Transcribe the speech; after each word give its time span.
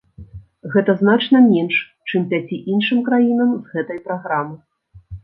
Гэта 0.75 0.93
значна 1.01 1.41
менш, 1.49 1.75
чым 2.07 2.25
пяці 2.31 2.57
іншым 2.77 3.05
краінам 3.11 3.53
з 3.67 3.77
гэтай 3.77 4.01
праграмы. 4.09 4.57